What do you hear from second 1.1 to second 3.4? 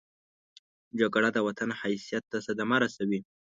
د وطن حیثیت ته صدمه رسوي